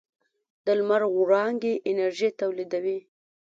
د 0.65 0.67
لمر 0.79 1.01
وړانګې 1.17 1.73
انرژي 1.89 2.29
تولیدوي. 2.39 2.99